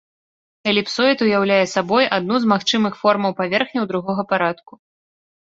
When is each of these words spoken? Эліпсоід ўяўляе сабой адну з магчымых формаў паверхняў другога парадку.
Эліпсоід 0.69 1.17
ўяўляе 1.27 1.59
сабой 1.73 2.09
адну 2.17 2.35
з 2.47 2.49
магчымых 2.53 2.97
формаў 3.03 3.37
паверхняў 3.43 3.83
другога 3.93 4.21
парадку. 4.35 4.73